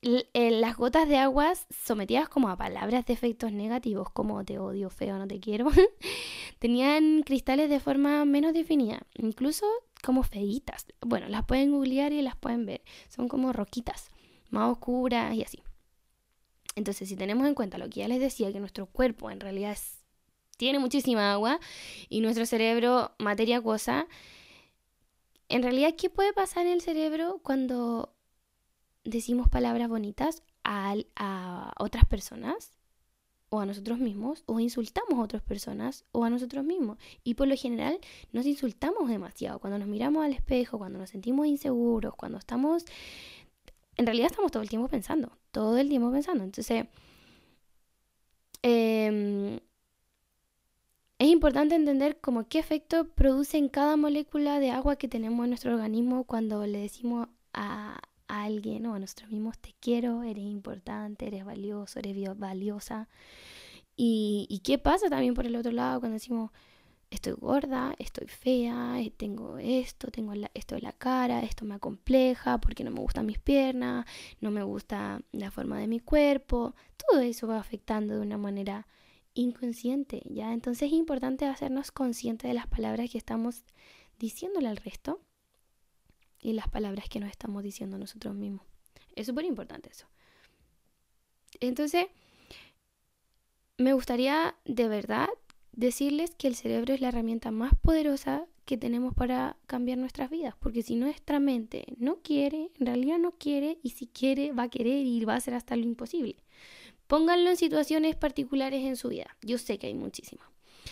eh, 0.01 0.51
las 0.51 0.75
gotas 0.75 1.07
de 1.07 1.17
agua 1.17 1.53
sometidas 1.69 2.27
como 2.27 2.49
a 2.49 2.57
palabras 2.57 3.05
de 3.05 3.13
efectos 3.13 3.53
negativos, 3.53 4.09
como 4.09 4.43
te 4.43 4.59
odio, 4.59 4.89
feo, 4.89 5.17
no 5.17 5.27
te 5.27 5.39
quiero, 5.39 5.67
tenían 6.59 7.23
cristales 7.23 7.69
de 7.69 7.79
forma 7.79 8.25
menos 8.25 8.53
definida, 8.53 9.05
incluso 9.15 9.65
como 10.03 10.23
feitas. 10.23 10.87
Bueno, 10.99 11.29
las 11.29 11.45
pueden 11.45 11.71
googlear 11.71 12.11
y 12.11 12.21
las 12.21 12.35
pueden 12.35 12.65
ver. 12.65 12.81
Son 13.07 13.29
como 13.29 13.53
roquitas, 13.53 14.09
más 14.49 14.71
oscuras 14.71 15.33
y 15.35 15.43
así. 15.43 15.63
Entonces, 16.75 17.09
si 17.09 17.15
tenemos 17.15 17.47
en 17.47 17.55
cuenta 17.55 17.77
lo 17.77 17.89
que 17.89 18.01
ya 18.01 18.07
les 18.07 18.19
decía, 18.19 18.51
que 18.51 18.59
nuestro 18.59 18.87
cuerpo 18.87 19.29
en 19.29 19.39
realidad 19.39 19.77
tiene 20.57 20.79
muchísima 20.79 21.31
agua 21.33 21.59
y 22.09 22.21
nuestro 22.21 22.45
cerebro 22.45 23.13
materia 23.19 23.57
acuosa, 23.57 24.07
en 25.49 25.61
realidad, 25.61 25.93
¿qué 25.97 26.09
puede 26.09 26.33
pasar 26.33 26.65
en 26.65 26.73
el 26.73 26.81
cerebro 26.81 27.39
cuando 27.43 28.13
decimos 29.03 29.49
palabras 29.49 29.89
bonitas 29.89 30.43
a, 30.63 30.95
a 31.15 31.73
otras 31.77 32.05
personas 32.05 32.71
o 33.53 33.59
a 33.59 33.67
nosotros 33.67 33.99
mismos 33.99 34.43
o 34.47 34.59
insultamos 34.59 35.19
a 35.19 35.21
otras 35.21 35.43
personas 35.43 36.05
o 36.11 36.25
a 36.25 36.29
nosotros 36.31 36.65
mismos. 36.65 36.97
Y 37.23 37.35
por 37.35 37.47
lo 37.47 37.55
general 37.55 37.99
nos 38.31 38.47
insultamos 38.47 39.07
demasiado. 39.07 39.59
Cuando 39.59 39.77
nos 39.77 39.87
miramos 39.87 40.25
al 40.25 40.33
espejo, 40.33 40.79
cuando 40.79 40.97
nos 40.97 41.11
sentimos 41.11 41.45
inseguros, 41.45 42.15
cuando 42.15 42.39
estamos... 42.39 42.83
En 43.95 44.07
realidad 44.07 44.31
estamos 44.31 44.51
todo 44.51 44.63
el 44.63 44.69
tiempo 44.69 44.87
pensando, 44.87 45.37
todo 45.53 45.77
el 45.77 45.87
tiempo 45.87 46.11
pensando. 46.11 46.43
Entonces, 46.43 46.87
em, 48.61 49.59
es 51.19 51.27
importante 51.29 51.75
entender 51.75 52.19
como 52.19 52.47
qué 52.49 52.59
efecto 52.59 53.07
produce 53.09 53.57
en 53.57 53.69
cada 53.69 53.95
molécula 53.95 54.59
de 54.59 54.71
agua 54.71 54.97
que 54.97 55.07
tenemos 55.07 55.43
en 55.45 55.51
nuestro 55.51 55.73
organismo 55.73 56.25
cuando 56.25 56.65
le 56.67 56.79
decimos 56.79 57.29
a, 57.53 57.99
alguien 58.27 58.85
o 58.87 58.95
a 58.95 58.99
nosotros 58.99 59.29
mismos, 59.31 59.59
te 59.59 59.75
quiero, 59.79 60.23
eres 60.23 60.43
importante, 60.45 61.27
eres 61.27 61.45
valioso, 61.45 61.99
eres 61.99 62.15
valiosa. 62.37 63.07
Y, 63.95 64.47
y 64.49 64.59
qué 64.59 64.79
pasa 64.79 65.07
también 65.09 65.35
por 65.35 65.45
el 65.45 65.55
otro 65.55 65.71
lado 65.71 65.99
cuando 65.99 66.15
decimos, 66.15 66.51
estoy 67.13 67.33
gorda, 67.33 67.95
estoy 67.99 68.27
fea, 68.27 68.99
eh, 68.99 69.11
tengo 69.15 69.57
esto, 69.57 70.09
tengo 70.11 70.33
esto 70.53 70.75
en 70.75 70.83
la 70.83 70.91
cara, 70.91 71.41
esto 71.41 71.65
me 71.65 71.75
acompleja 71.75 72.57
porque 72.59 72.83
no 72.83 72.91
me 72.91 72.99
gustan 72.99 73.25
mis 73.25 73.39
piernas, 73.39 74.05
no 74.41 74.51
me 74.51 74.63
gusta 74.63 75.21
la 75.31 75.51
forma 75.51 75.79
de 75.79 75.87
mi 75.87 75.99
cuerpo. 75.99 76.75
Todo 77.07 77.21
eso 77.21 77.47
va 77.47 77.59
afectando 77.59 78.15
de 78.15 78.21
una 78.21 78.37
manera 78.37 78.87
inconsciente, 79.33 80.21
¿ya? 80.25 80.53
Entonces 80.53 80.87
es 80.87 80.93
importante 80.93 81.45
hacernos 81.45 81.91
conscientes 81.91 82.49
de 82.49 82.53
las 82.53 82.67
palabras 82.67 83.09
que 83.09 83.17
estamos 83.17 83.63
diciéndole 84.19 84.67
al 84.67 84.77
resto 84.77 85.21
y 86.39 86.53
las 86.53 86.67
palabras 86.67 87.09
que 87.09 87.19
nos 87.19 87.29
estamos 87.29 87.63
diciendo 87.63 87.97
nosotros 87.97 88.35
mismos. 88.35 88.65
Es 89.15 89.27
súper 89.27 89.45
importante 89.45 89.89
eso. 89.89 90.07
Entonces, 91.59 92.07
me 93.77 93.93
gustaría 93.93 94.55
de 94.65 94.87
verdad 94.87 95.29
decirles 95.73 96.35
que 96.35 96.47
el 96.47 96.55
cerebro 96.55 96.93
es 96.93 97.01
la 97.01 97.09
herramienta 97.09 97.51
más 97.51 97.73
poderosa 97.81 98.45
que 98.65 98.77
tenemos 98.77 99.13
para 99.13 99.57
cambiar 99.67 99.97
nuestras 99.97 100.29
vidas, 100.29 100.55
porque 100.59 100.83
si 100.83 100.95
nuestra 100.95 101.39
mente 101.39 101.85
no 101.97 102.17
quiere, 102.17 102.71
en 102.79 102.85
realidad 102.85 103.17
no 103.17 103.31
quiere, 103.31 103.79
y 103.83 103.89
si 103.89 104.07
quiere, 104.07 104.53
va 104.53 104.63
a 104.63 104.69
querer 104.69 105.05
y 105.05 105.23
va 105.25 105.33
a 105.33 105.37
hacer 105.37 105.53
hasta 105.53 105.75
lo 105.75 105.83
imposible. 105.83 106.37
Pónganlo 107.07 107.49
en 107.49 107.57
situaciones 107.57 108.15
particulares 108.15 108.85
en 108.85 108.95
su 108.95 109.09
vida. 109.09 109.35
Yo 109.41 109.57
sé 109.57 109.77
que 109.77 109.87
hay 109.87 109.93
muchísimas. 109.93 110.47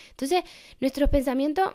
Entonces, 0.09 0.43
nuestros 0.79 1.09
pensamientos 1.09 1.73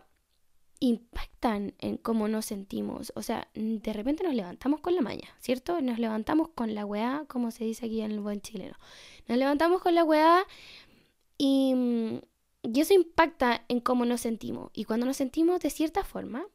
impactan 0.78 1.74
en 1.78 1.96
cómo 1.96 2.28
nos 2.28 2.44
sentimos. 2.44 3.12
O 3.16 3.22
sea, 3.22 3.48
de 3.54 3.92
repente 3.92 4.24
nos 4.24 4.34
levantamos 4.34 4.80
con 4.80 4.94
la 4.94 5.00
maña, 5.00 5.28
¿cierto? 5.40 5.80
Nos 5.80 5.98
levantamos 5.98 6.48
con 6.50 6.74
la 6.74 6.84
weá, 6.84 7.24
como 7.28 7.50
se 7.50 7.64
dice 7.64 7.86
aquí 7.86 8.02
en 8.02 8.12
el 8.12 8.20
buen 8.20 8.40
chileno. 8.42 8.76
Nos 9.26 9.38
levantamos 9.38 9.80
con 9.80 9.94
la 9.94 10.04
weá 10.04 10.44
y, 11.38 12.20
y 12.72 12.80
eso 12.80 12.94
impacta 12.94 13.64
en 13.68 13.80
cómo 13.80 14.04
nos 14.04 14.20
sentimos. 14.20 14.70
Y 14.74 14.84
cuando 14.84 15.06
nos 15.06 15.16
sentimos 15.16 15.60
de 15.60 15.70
cierta 15.70 16.04
forma, 16.04 16.46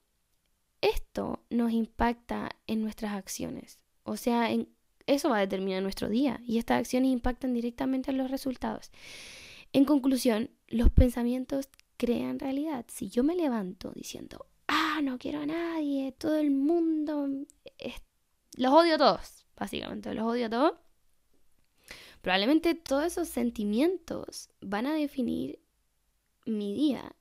esto 0.82 1.44
nos 1.50 1.72
impacta 1.72 2.50
en 2.68 2.82
nuestras 2.82 3.14
acciones. 3.14 3.80
O 4.04 4.18
sea, 4.18 4.52
en, 4.52 4.68
eso 5.06 5.30
va 5.30 5.38
a 5.38 5.42
determinar 5.42 5.82
nuestro 5.82 6.10
día 6.10 6.42
y 6.44 6.58
estas 6.58 6.80
acciones 6.80 7.12
impactan 7.12 7.54
directamente 7.54 8.12
en 8.12 8.18
los 8.18 8.32
resultados. 8.32 8.92
En 9.74 9.86
conclusión, 9.86 10.50
los 10.68 10.90
pensamientos 10.90 11.70
crean 11.98 12.40
realidad. 12.40 12.86
Si 12.88 13.10
yo 13.10 13.24
me 13.24 13.36
levanto 13.36 13.92
diciendo, 13.94 14.48
ah, 14.68 15.00
no 15.04 15.18
quiero 15.18 15.42
a 15.42 15.46
nadie, 15.46 16.14
todo 16.18 16.38
el 16.38 16.52
mundo, 16.52 17.28
los 18.58 18.74
odio 18.74 18.96
a 18.96 18.98
todos, 18.98 19.46
básicamente, 19.56 20.14
los 20.14 20.26
odio 20.26 20.48
a 20.48 20.50
todos, 20.50 20.74
probablemente 22.22 22.76
todos 22.76 23.06
esos 23.06 23.28
sentimientos 23.28 24.50
van 24.62 24.88
a 24.88 24.94
definir 24.94 25.61
mi 26.46 26.74
día 26.74 27.16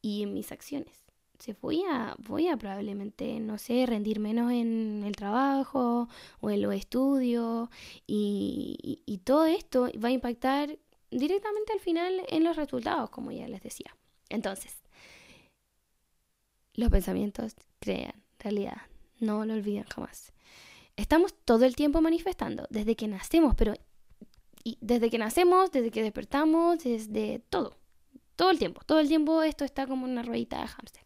y 0.00 0.26
mis 0.26 0.52
acciones. 0.52 1.04
Se 1.38 1.54
voy 1.54 1.82
a, 1.90 2.14
voy 2.18 2.48
a 2.48 2.56
probablemente, 2.56 3.40
no 3.40 3.58
sé, 3.58 3.84
rendir 3.86 4.20
menos 4.20 4.52
en 4.52 5.02
el 5.04 5.16
trabajo 5.16 6.08
o 6.40 6.50
en 6.50 6.62
los 6.62 6.74
estudios 6.74 7.68
y, 8.06 9.02
y 9.06 9.18
todo 9.18 9.46
esto 9.46 9.90
va 10.02 10.08
a 10.08 10.12
impactar 10.12 10.78
directamente 11.10 11.72
al 11.72 11.80
final 11.80 12.22
en 12.28 12.44
los 12.44 12.56
resultados, 12.56 13.10
como 13.10 13.32
ya 13.32 13.48
les 13.48 13.62
decía. 13.62 13.96
Entonces, 14.28 14.82
los 16.74 16.90
pensamientos 16.90 17.54
crean 17.80 18.22
realidad, 18.38 18.82
no 19.18 19.44
lo 19.44 19.54
olviden 19.54 19.84
jamás. 19.84 20.32
Estamos 20.96 21.34
todo 21.44 21.64
el 21.64 21.76
tiempo 21.76 22.00
manifestando, 22.00 22.66
desde 22.70 22.96
que 22.96 23.08
nacemos, 23.08 23.54
pero 23.56 23.74
y 24.64 24.78
desde 24.80 25.10
que 25.10 25.18
nacemos, 25.18 25.72
desde 25.72 25.90
que 25.90 26.02
despertamos, 26.02 26.84
desde 26.84 27.40
todo, 27.50 27.76
todo 28.42 28.50
el 28.50 28.58
tiempo, 28.58 28.80
todo 28.84 28.98
el 28.98 29.06
tiempo 29.06 29.40
esto 29.44 29.64
está 29.64 29.86
como 29.86 30.04
una 30.04 30.24
ruedita 30.24 30.60
de 30.60 30.66
hámster. 30.66 31.04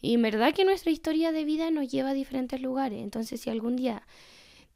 Y 0.00 0.14
en 0.14 0.22
verdad 0.22 0.54
que 0.54 0.64
nuestra 0.64 0.92
historia 0.92 1.32
de 1.32 1.42
vida 1.42 1.72
nos 1.72 1.90
lleva 1.90 2.10
a 2.10 2.14
diferentes 2.14 2.60
lugares, 2.60 3.02
entonces 3.02 3.40
si 3.40 3.50
algún 3.50 3.74
día 3.74 4.06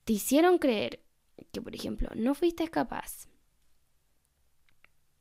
te 0.03 0.15
hicieron 0.15 0.59
creer 0.59 1.05
que, 1.53 1.63
por 1.63 1.77
ejemplo, 1.77 2.09
no 2.17 2.35
fuiste 2.35 2.67
capaz 2.67 3.29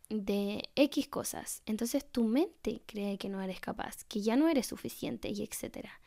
de 0.10 0.68
X 0.76 1.08
cosas. 1.08 1.62
Entonces 1.68 2.04
tu 2.04 2.24
mente 2.24 2.82
cree 2.88 3.20
que 3.20 3.30
no 3.30 3.40
eres 3.44 3.60
capaz, 3.60 4.04
que 4.06 4.22
ya 4.22 4.36
no 4.36 4.50
eres 4.50 4.66
suficiente 4.66 5.30
y 5.30 5.44
etcétera. 5.44 6.02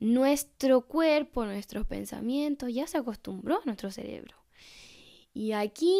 Nuestro 0.00 0.80
cuerpo, 0.88 1.44
nuestros 1.44 1.86
pensamientos 1.86 2.74
ya 2.74 2.88
se 2.88 2.98
acostumbró 2.98 3.58
a 3.58 3.64
nuestro 3.64 3.92
cerebro. 3.92 4.34
Y 5.32 5.52
aquí 5.52 5.96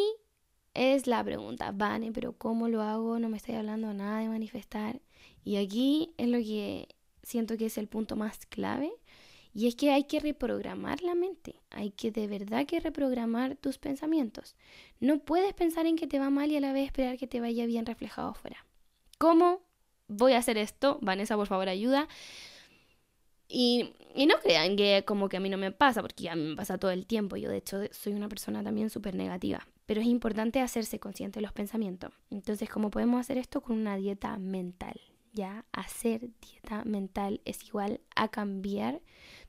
es 0.76 1.06
la 1.06 1.24
pregunta, 1.24 1.72
Vane, 1.72 2.12
pero 2.12 2.32
¿cómo 2.32 2.68
lo 2.68 2.82
hago? 2.82 3.18
No 3.18 3.28
me 3.28 3.36
estoy 3.36 3.54
hablando 3.54 3.92
nada 3.94 4.20
de 4.20 4.28
manifestar. 4.28 5.00
Y 5.44 5.56
aquí 5.56 6.12
es 6.18 6.28
lo 6.28 6.38
que 6.38 6.88
siento 7.22 7.56
que 7.56 7.66
es 7.66 7.78
el 7.78 7.88
punto 7.88 8.16
más 8.16 8.46
clave 8.46 8.92
y 9.56 9.68
es 9.68 9.74
que 9.74 9.90
hay 9.90 10.04
que 10.04 10.20
reprogramar 10.20 11.00
la 11.00 11.14
mente, 11.14 11.62
hay 11.70 11.90
que 11.90 12.10
de 12.10 12.26
verdad 12.26 12.66
que 12.66 12.78
reprogramar 12.78 13.56
tus 13.56 13.78
pensamientos. 13.78 14.54
No 15.00 15.20
puedes 15.20 15.54
pensar 15.54 15.86
en 15.86 15.96
que 15.96 16.06
te 16.06 16.18
va 16.18 16.28
mal 16.28 16.52
y 16.52 16.56
a 16.56 16.60
la 16.60 16.74
vez 16.74 16.84
esperar 16.84 17.16
que 17.16 17.26
te 17.26 17.40
vaya 17.40 17.64
bien 17.64 17.86
reflejado 17.86 18.28
afuera. 18.28 18.66
¿Cómo 19.16 19.62
voy 20.08 20.34
a 20.34 20.38
hacer 20.38 20.58
esto? 20.58 20.98
Vanessa, 21.00 21.36
por 21.36 21.46
favor, 21.46 21.70
ayuda. 21.70 22.06
Y, 23.48 23.92
no 24.26 24.38
crean 24.42 24.76
que 24.76 25.04
como 25.06 25.28
que 25.28 25.36
a 25.36 25.40
mí 25.40 25.48
no 25.48 25.58
me 25.58 25.70
pasa, 25.70 26.02
porque 26.02 26.24
ya 26.24 26.34
me 26.34 26.56
pasa 26.56 26.78
todo 26.78 26.90
el 26.90 27.06
tiempo. 27.06 27.36
Yo 27.36 27.50
de 27.50 27.58
hecho 27.58 27.78
soy 27.92 28.14
una 28.14 28.28
persona 28.28 28.62
también 28.62 28.90
súper 28.90 29.14
negativa. 29.14 29.66
Pero 29.86 30.00
es 30.00 30.06
importante 30.06 30.60
hacerse 30.60 30.98
consciente 30.98 31.38
de 31.38 31.42
los 31.42 31.52
pensamientos. 31.52 32.12
Entonces, 32.30 32.68
¿cómo 32.68 32.90
podemos 32.90 33.20
hacer 33.20 33.38
esto? 33.38 33.60
Con 33.60 33.78
una 33.78 33.96
dieta 33.96 34.36
mental. 34.38 35.00
ya 35.32 35.66
hacer 35.72 36.30
dieta 36.40 36.82
mental 36.86 37.42
es 37.44 37.62
igual 37.64 38.00
a 38.14 38.28
cambiar 38.28 39.02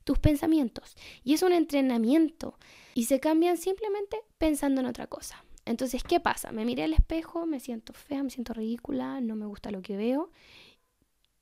tus 0.04 0.18
pensamientos. 0.18 0.96
Y 1.24 1.32
es 1.32 1.42
un 1.42 1.52
entrenamiento. 1.52 2.58
Y 2.94 3.04
se 3.04 3.20
cambian 3.20 3.56
simplemente 3.56 4.18
pensando 4.36 4.80
en 4.82 4.86
otra 4.86 5.06
cosa. 5.06 5.42
Entonces, 5.64 6.02
¿qué 6.02 6.18
pasa? 6.18 6.50
Me 6.50 6.64
miré 6.64 6.84
al 6.84 6.94
espejo, 6.94 7.46
me 7.46 7.60
siento 7.60 7.92
fea, 7.92 8.22
me 8.22 8.30
siento 8.30 8.54
ridícula, 8.54 9.20
no 9.20 9.36
me 9.36 9.44
gusta 9.44 9.70
lo 9.70 9.82
que 9.82 9.96
veo. 9.96 10.30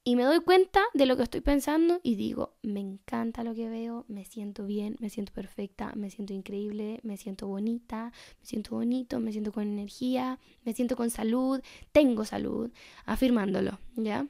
Y 0.09 0.15
me 0.15 0.23
doy 0.23 0.39
cuenta 0.39 0.85
de 0.95 1.05
lo 1.05 1.17
que 1.17 1.25
estoy 1.25 1.41
pensando 1.41 1.99
y 2.05 2.15
digo, 2.15 2.55
me 2.63 2.79
encanta 2.79 3.43
lo 3.43 3.57
que 3.57 3.69
veo, 3.69 4.05
me 4.07 4.25
siento 4.25 4.65
bien, 4.65 4.95
me 5.01 5.11
siento 5.11 5.33
perfecta, 5.33 5.91
me 5.97 6.11
siento 6.11 6.33
increíble, 6.33 7.01
me 7.03 7.17
siento 7.17 7.49
bonita, 7.49 8.13
me 8.39 8.47
siento 8.47 8.77
bonito, 8.77 9.19
me 9.19 9.33
siento 9.33 9.51
con 9.51 9.65
energía, 9.65 10.39
me 10.65 10.75
siento 10.75 10.95
con 10.95 11.11
salud, 11.11 11.61
tengo 11.91 12.25
salud, 12.25 12.71
afirmándolo, 13.05 13.81
¿ya? 13.97 14.29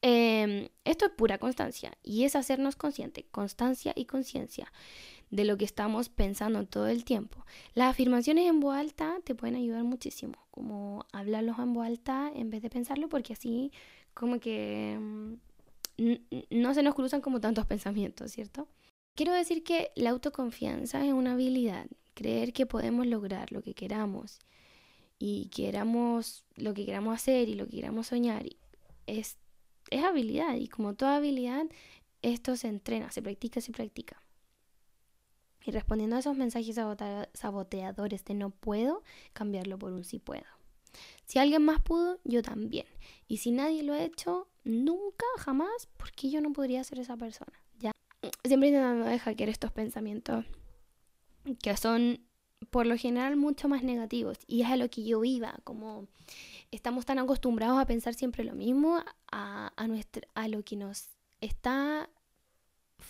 Em, 0.00 0.68
esto 0.84 1.06
es 1.06 1.10
pura 1.10 1.38
constancia 1.38 1.98
y 2.04 2.22
es 2.22 2.36
hacernos 2.36 2.76
consciente, 2.76 3.26
constancia 3.32 3.92
y 3.96 4.04
conciencia 4.04 4.72
de 5.30 5.44
lo 5.44 5.56
que 5.56 5.64
estamos 5.64 6.08
pensando 6.08 6.64
todo 6.66 6.86
el 6.88 7.04
tiempo. 7.04 7.44
Las 7.74 7.90
afirmaciones 7.90 8.48
en 8.48 8.60
voz 8.60 8.76
alta 8.76 9.16
te 9.24 9.34
pueden 9.34 9.56
ayudar 9.56 9.84
muchísimo, 9.84 10.34
como 10.50 11.04
hablarlos 11.12 11.58
en 11.58 11.72
voz 11.72 11.86
alta 11.86 12.30
en 12.34 12.50
vez 12.50 12.62
de 12.62 12.70
pensarlo, 12.70 13.08
porque 13.08 13.32
así 13.32 13.72
como 14.14 14.38
que 14.40 14.98
mm, 14.98 16.12
no 16.50 16.74
se 16.74 16.82
nos 16.82 16.94
cruzan 16.94 17.20
como 17.20 17.40
tantos 17.40 17.66
pensamientos, 17.72 18.32
¿cierto? 18.32 18.68
Quiero 19.14 19.32
decir 19.32 19.64
que 19.64 19.90
la 19.94 20.10
autoconfianza 20.10 21.04
es 21.04 21.12
una 21.12 21.32
habilidad, 21.32 21.86
creer 22.14 22.52
que 22.52 22.66
podemos 22.66 23.06
lograr 23.06 23.50
lo 23.50 23.62
que 23.62 23.74
queramos 23.74 24.38
y 25.18 25.48
queramos 25.48 26.44
lo 26.56 26.74
que 26.74 26.84
queramos 26.84 27.14
hacer 27.14 27.48
y 27.48 27.54
lo 27.54 27.66
que 27.66 27.76
queramos 27.76 28.08
soñar 28.08 28.44
es, 29.06 29.38
es 29.90 30.04
habilidad 30.04 30.56
y 30.56 30.68
como 30.68 30.94
toda 30.94 31.16
habilidad 31.16 31.66
esto 32.22 32.56
se 32.56 32.68
entrena, 32.68 33.10
se 33.10 33.22
practica, 33.22 33.60
se 33.60 33.72
practica. 33.72 34.22
Y 35.66 35.72
respondiendo 35.72 36.14
a 36.14 36.20
esos 36.20 36.36
mensajes 36.36 36.76
saboteadores 37.34 38.24
de 38.24 38.34
no 38.34 38.50
puedo, 38.50 39.02
cambiarlo 39.32 39.78
por 39.78 39.92
un 39.92 40.04
sí 40.04 40.20
puedo. 40.20 40.44
Si 41.24 41.40
alguien 41.40 41.64
más 41.64 41.82
pudo, 41.82 42.20
yo 42.24 42.40
también. 42.40 42.86
Y 43.26 43.38
si 43.38 43.50
nadie 43.50 43.82
lo 43.82 43.92
ha 43.92 44.00
hecho, 44.00 44.48
nunca, 44.62 45.26
jamás, 45.38 45.88
¿por 45.96 46.12
qué 46.12 46.30
yo 46.30 46.40
no 46.40 46.52
podría 46.52 46.84
ser 46.84 47.00
esa 47.00 47.16
persona? 47.16 47.52
¿Ya? 47.80 47.90
Siempre 48.44 48.68
intentando 48.68 49.06
de 49.06 49.18
hackear 49.18 49.48
estos 49.48 49.72
pensamientos 49.72 50.44
que 51.60 51.76
son 51.76 52.20
por 52.70 52.86
lo 52.86 52.96
general 52.96 53.36
mucho 53.36 53.68
más 53.68 53.82
negativos. 53.82 54.38
Y 54.46 54.62
es 54.62 54.68
a 54.68 54.76
lo 54.76 54.88
que 54.88 55.04
yo 55.04 55.24
iba, 55.24 55.58
como 55.64 56.06
estamos 56.70 57.06
tan 57.06 57.18
acostumbrados 57.18 57.80
a 57.80 57.86
pensar 57.86 58.14
siempre 58.14 58.44
lo 58.44 58.54
mismo, 58.54 59.02
a, 59.32 59.72
a, 59.76 59.88
a 60.34 60.48
lo 60.48 60.62
que 60.62 60.76
nos 60.76 61.08
está 61.40 62.08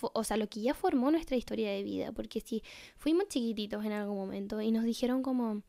o 0.00 0.25
sea, 0.25 0.37
lo 0.37 0.49
que 0.49 0.61
ya 0.61 0.75
formó 0.75 1.11
nuestra 1.11 1.37
historia 1.37 1.71
de 1.71 1.83
vida, 1.83 2.12
porque 2.12 2.40
si 2.40 2.62
fuimos 2.97 3.28
chiquititos 3.28 3.85
en 3.85 3.93
algún 3.93 4.16
momento 4.16 4.61
y 4.61 4.71
nos 4.71 4.85
dijeron 4.85 5.23
como, 5.23 5.62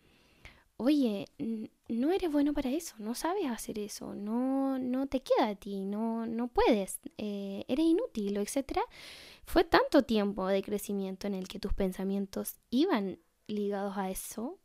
oye, 0.78 1.28
no 1.88 2.12
eres 2.12 2.32
bueno 2.32 2.54
para 2.54 2.70
eso, 2.70 2.96
no 3.00 3.16
sabes 3.16 3.48
hacer 3.48 3.80
eso, 3.80 4.14
no, 4.14 4.78
no 4.80 5.08
te 5.08 5.22
queda 5.22 5.50
a 5.50 5.56
ti, 5.56 5.86
no, 5.86 6.26
no 6.26 6.48
puedes, 6.48 7.00
eh, 7.18 7.66
eres 7.68 7.86
inútil, 7.86 8.38
etc. 8.38 8.80
Fue 9.44 9.64
tanto 9.64 10.04
tiempo 10.04 10.48
de 10.48 10.62
crecimiento 10.62 11.28
en 11.28 11.34
el 11.34 11.48
que 11.48 11.60
tus 11.60 11.74
pensamientos 11.74 12.58
iban 12.70 13.20
ligados 13.48 13.98
a 13.98 14.10
eso, 14.12 14.60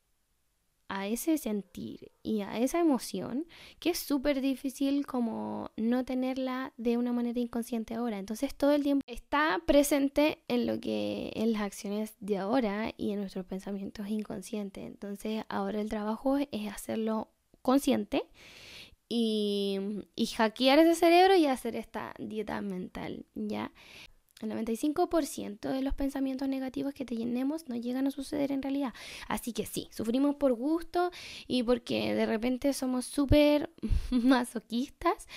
a 0.95 1.07
ese 1.07 1.39
sentir 1.39 2.13
y 2.23 2.43
a 2.43 2.59
esa 2.59 2.79
emoción 2.79 3.47
que 3.81 3.89
es 3.89 3.99
súper 3.99 4.43
difícil 4.43 5.07
como 5.07 5.71
no 5.79 6.05
tenerla 6.05 6.75
de 6.77 6.99
una 6.99 7.15
manera 7.15 7.41
inconsciente 7.41 7.95
ahora. 7.95 8.19
Entonces 8.19 8.55
todo 8.55 8.73
el 8.73 8.83
tiempo 8.83 9.03
está 9.07 9.63
presente 9.67 10.43
en 10.49 10.67
lo 10.67 10.79
que 10.81 11.33
en 11.35 11.55
las 11.55 11.63
acciones 11.63 12.15
de 12.21 12.37
ahora 12.37 12.93
y 12.99 13.13
en 13.13 13.21
nuestros 13.21 13.47
pensamientos 13.47 14.07
inconscientes. 14.09 14.85
Entonces 14.85 15.45
ahora 15.49 15.81
el 15.81 15.89
trabajo 15.89 16.37
es 16.37 16.71
hacerlo 16.71 17.29
consciente 17.63 18.25
y, 19.09 19.81
y 20.15 20.27
hackear 20.27 20.79
ese 20.79 20.95
cerebro 20.95 21.37
y 21.37 21.47
hacer 21.47 21.75
esta 21.75 22.13
dieta 22.19 22.61
mental, 22.61 23.25
¿ya? 23.35 23.73
El 24.43 24.51
95% 24.51 25.71
de 25.71 25.83
los 25.83 25.95
pensamientos 25.95 26.49
negativos 26.49 26.95
que 26.95 27.05
tenemos 27.05 27.69
no 27.69 27.77
llegan 27.77 28.07
a 28.07 28.11
suceder 28.11 28.53
en 28.53 28.63
realidad. 28.63 28.93
Así 29.29 29.53
que 29.53 29.67
sí, 29.67 29.89
sufrimos 29.93 30.37
por 30.37 30.53
gusto 30.53 31.11
y 31.47 31.63
porque 31.63 32.15
de 32.15 32.27
repente 32.27 32.73
somos 32.73 33.05
súper 33.05 33.71
masoquistas 34.11 35.29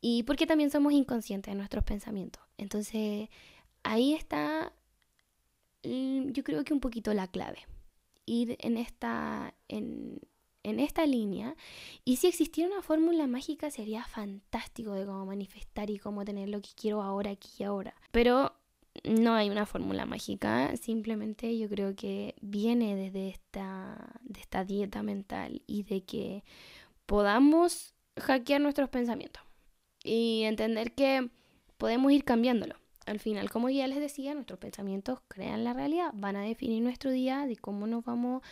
y 0.00 0.22
porque 0.24 0.46
también 0.46 0.70
somos 0.70 0.92
inconscientes 0.92 1.52
de 1.52 1.56
nuestros 1.56 1.84
pensamientos. 1.84 2.42
Entonces, 2.56 3.28
ahí 3.82 4.14
está, 4.14 4.72
mm, 5.84 6.30
yo 6.30 6.42
creo 6.42 6.64
que 6.64 6.74
un 6.74 6.80
poquito 6.80 7.12
la 7.14 7.28
clave. 7.28 7.58
Ir 8.26 8.56
en 8.60 8.78
esta, 8.78 9.54
en 10.64 10.80
esta 10.80 11.06
línea. 11.06 11.54
Y 12.04 12.16
si 12.16 12.26
existiera 12.26 12.70
una 12.70 12.82
fórmula 12.82 13.28
mágica 13.28 13.70
sería 13.70 14.04
fantástico 14.04 14.92
de 14.94 15.06
cómo 15.06 15.24
manifestar 15.26 15.90
y 15.90 15.98
cómo 15.98 16.24
tener 16.24 16.48
lo 16.48 16.60
que 16.60 16.70
quiero 16.74 17.02
ahora, 17.02 17.30
aquí 17.30 17.48
y 17.58 17.62
ahora. 17.62 17.94
Pero 18.10 18.52
no 19.04 19.34
hay 19.34 19.50
una 19.50 19.66
fórmula 19.66 20.06
mágica, 20.06 20.76
simplemente 20.76 21.56
yo 21.58 21.68
creo 21.68 21.94
que 21.94 22.34
viene 22.40 22.96
desde 22.96 23.28
esta, 23.28 24.20
de 24.22 24.40
esta 24.40 24.64
dieta 24.64 25.02
mental 25.02 25.62
y 25.66 25.82
de 25.82 26.02
que 26.02 26.44
podamos 27.06 27.94
hackear 28.18 28.60
nuestros 28.60 28.88
pensamientos 28.88 29.42
y 30.02 30.42
entender 30.44 30.94
que 30.94 31.28
podemos 31.76 32.12
ir 32.12 32.24
cambiándolo. 32.24 32.76
Al 33.06 33.20
final, 33.20 33.50
como 33.50 33.68
ya 33.68 33.86
les 33.86 34.00
decía, 34.00 34.34
nuestros 34.34 34.58
pensamientos 34.58 35.20
crean 35.28 35.64
la 35.64 35.72
realidad, 35.72 36.10
van 36.14 36.36
a 36.36 36.42
definir 36.42 36.82
nuestro 36.82 37.10
día, 37.10 37.46
de 37.46 37.56
cómo 37.56 37.86
nos 37.86 38.04
vamos 38.04 38.42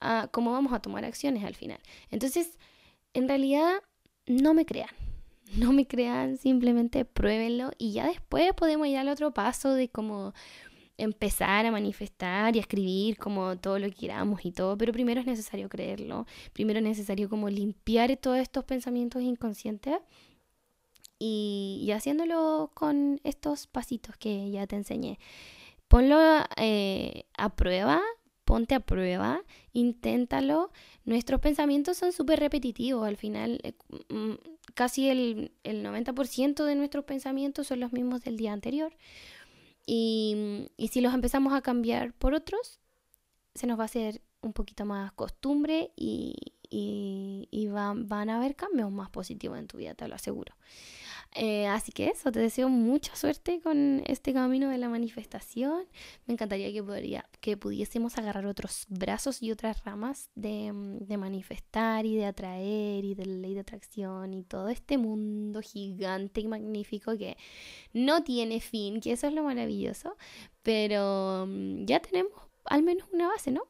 a, 0.00 0.28
cómo 0.32 0.52
vamos 0.52 0.72
a 0.72 0.80
tomar 0.80 1.04
acciones 1.04 1.44
al 1.44 1.54
final. 1.54 1.78
Entonces, 2.10 2.58
en 3.14 3.28
realidad, 3.28 3.82
no 4.26 4.54
me 4.54 4.66
crean. 4.66 4.90
No 5.56 5.72
me 5.72 5.86
crean, 5.86 6.38
simplemente 6.38 7.04
pruébenlo 7.04 7.70
y 7.78 7.92
ya 7.92 8.08
después 8.08 8.52
podemos 8.54 8.88
ir 8.88 8.98
al 8.98 9.08
otro 9.08 9.32
paso 9.32 9.74
de 9.74 9.88
cómo 9.88 10.34
empezar 10.98 11.66
a 11.66 11.70
manifestar 11.70 12.56
y 12.56 12.58
a 12.58 12.62
escribir 12.62 13.16
como 13.16 13.56
todo 13.56 13.78
lo 13.78 13.86
que 13.86 13.94
queramos 13.94 14.44
y 14.44 14.52
todo, 14.52 14.76
pero 14.76 14.92
primero 14.92 15.20
es 15.20 15.26
necesario 15.26 15.68
creerlo, 15.68 16.26
primero 16.52 16.78
es 16.78 16.84
necesario 16.84 17.28
como 17.28 17.48
limpiar 17.48 18.16
todos 18.16 18.38
estos 18.38 18.64
pensamientos 18.64 19.22
inconscientes 19.22 19.98
y, 21.18 21.90
haciéndolo 21.94 22.70
con 22.74 23.20
estos 23.24 23.66
pasitos 23.66 24.16
que 24.16 24.50
ya 24.50 24.66
te 24.66 24.76
enseñé. 24.76 25.18
Ponlo 25.88 26.18
eh, 26.56 27.24
a 27.36 27.50
prueba 27.50 28.02
ponte 28.46 28.76
a 28.76 28.80
prueba, 28.80 29.42
inténtalo. 29.74 30.70
Nuestros 31.04 31.40
pensamientos 31.40 31.98
son 31.98 32.12
súper 32.12 32.40
repetitivos, 32.40 33.06
al 33.06 33.16
final 33.18 33.60
eh, 33.62 33.74
mm, 34.08 34.34
casi 34.74 35.10
el, 35.10 35.52
el 35.64 35.84
90% 35.84 36.64
de 36.64 36.74
nuestros 36.76 37.04
pensamientos 37.04 37.66
son 37.66 37.80
los 37.80 37.92
mismos 37.92 38.22
del 38.22 38.38
día 38.38 38.52
anterior. 38.54 38.96
Y, 39.84 40.68
y 40.76 40.88
si 40.88 41.00
los 41.00 41.12
empezamos 41.12 41.52
a 41.52 41.60
cambiar 41.60 42.14
por 42.14 42.34
otros, 42.34 42.80
se 43.54 43.66
nos 43.66 43.78
va 43.78 43.82
a 43.82 43.86
hacer 43.86 44.22
un 44.40 44.52
poquito 44.52 44.84
más 44.84 45.12
costumbre 45.12 45.90
y, 45.96 46.34
y, 46.70 47.48
y 47.50 47.66
van, 47.66 48.08
van 48.08 48.30
a 48.30 48.36
haber 48.36 48.54
cambios 48.54 48.90
más 48.92 49.10
positivos 49.10 49.58
en 49.58 49.66
tu 49.66 49.78
vida, 49.78 49.94
te 49.94 50.06
lo 50.06 50.14
aseguro. 50.14 50.54
Eh, 51.38 51.66
así 51.66 51.92
que 51.92 52.06
eso, 52.06 52.32
te 52.32 52.40
deseo 52.40 52.70
mucha 52.70 53.14
suerte 53.14 53.60
con 53.60 54.02
este 54.06 54.32
camino 54.32 54.70
de 54.70 54.78
la 54.78 54.88
manifestación. 54.88 55.84
Me 56.26 56.32
encantaría 56.32 56.72
que, 57.40 57.56
pudiésemos 57.58 58.16
agarrar 58.16 58.46
otros 58.46 58.86
brazos 58.88 59.42
y 59.42 59.52
otras 59.52 59.84
ramas 59.84 60.30
de, 60.34 60.72
de 60.74 61.16
manifestar 61.18 62.06
y 62.06 62.16
de 62.16 62.24
atraer 62.24 63.04
y 63.04 63.14
de 63.14 63.26
la 63.26 63.34
ley 63.36 63.52
de 63.52 63.60
atracción 63.60 64.32
y 64.32 64.44
todo 64.44 64.70
este 64.70 64.96
mundo 64.96 65.60
gigante 65.60 66.40
y 66.40 66.48
magnífico 66.48 67.18
que 67.18 67.36
no 67.92 68.22
tiene 68.24 68.60
fin, 68.60 69.00
que 69.00 69.12
eso 69.12 69.26
es 69.26 69.34
lo 69.34 69.42
maravilloso, 69.42 70.16
pero 70.62 71.44
mm, 71.46 71.84
ya 71.84 72.00
tenemos 72.00 72.32
al 72.64 72.82
menos 72.82 73.08
una 73.12 73.28
base, 73.28 73.50
¿no? 73.50 73.62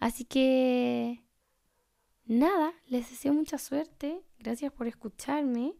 Así 0.00 0.24
que 0.24 1.22
nada, 2.24 2.72
les 2.86 3.10
deseo 3.10 3.34
mucha 3.34 3.58
suerte. 3.58 4.22
Gracias 4.38 4.72
por 4.72 4.86
escucharme. 4.86 5.74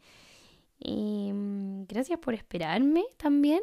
Mm, 0.84 1.84
gracias 1.88 2.18
por 2.18 2.34
esperarme 2.34 3.04
también. 3.16 3.62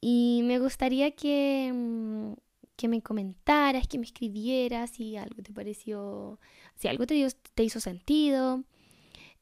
Y 0.00 0.42
me 0.44 0.58
gustaría 0.58 1.12
que, 1.12 1.70
mm, 1.72 2.32
que 2.76 2.88
me 2.88 3.02
comentaras, 3.02 3.86
que 3.86 3.98
me 3.98 4.04
escribieras 4.06 4.90
si 4.90 5.16
algo 5.16 5.42
te 5.42 5.52
pareció, 5.52 6.40
si 6.76 6.88
algo 6.88 7.06
te, 7.06 7.26
te 7.54 7.64
hizo 7.64 7.80
sentido. 7.80 8.64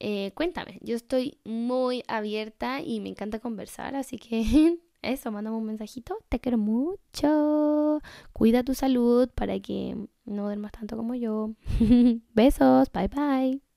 Eh, 0.01 0.33
cuéntame, 0.35 0.79
yo 0.83 0.97
estoy 0.97 1.39
muy 1.45 2.05
abierta 2.09 2.83
y 2.83 3.01
me 3.01 3.11
encanta 3.11 3.41
conversar, 3.41 3.97
así 3.97 4.19
que 4.19 4.79
eso, 5.03 5.33
mándame 5.33 5.57
un 5.57 5.65
mensajito. 5.67 6.19
Te 6.29 6.41
quiero 6.41 6.59
mucho. 6.59 8.01
Cuida 8.33 8.65
tu 8.65 8.75
salud 8.75 9.29
para 9.35 9.59
que 9.61 9.97
no 10.27 10.45
duermas 10.45 10.73
tanto 10.73 10.97
como 10.97 11.15
yo. 11.15 11.55
Besos, 12.35 12.91
bye 12.93 13.09
bye. 13.09 13.70